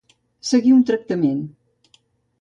[0.51, 1.47] Seguir un tractament.